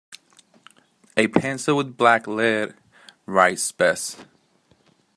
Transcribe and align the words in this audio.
A 1.15 1.27
pencil 1.27 1.77
with 1.77 1.95
black 1.95 2.25
lead 2.25 2.73
writes 3.27 3.71
best. 3.71 4.25